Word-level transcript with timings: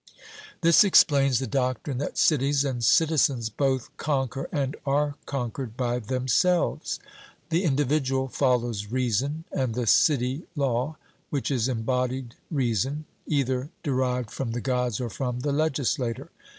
This 0.61 0.83
explains 0.83 1.37
the 1.37 1.45
doctrine 1.45 1.99
that 1.99 2.17
cities 2.17 2.65
and 2.65 2.83
citizens 2.83 3.49
both 3.51 3.95
conquer 3.97 4.49
and 4.51 4.75
are 4.83 5.13
conquered 5.27 5.77
by 5.77 5.99
themselves. 5.99 6.99
The 7.51 7.63
individual 7.63 8.27
follows 8.27 8.87
reason, 8.87 9.43
and 9.51 9.75
the 9.75 9.85
city 9.85 10.41
law, 10.55 10.97
which 11.29 11.51
is 11.51 11.67
embodied 11.67 12.33
reason, 12.49 13.05
either 13.27 13.69
derived 13.83 14.31
from 14.31 14.53
the 14.53 14.59
Gods 14.59 14.99
or 14.99 15.11
from 15.11 15.41
the 15.41 15.51
legislator. 15.51 16.31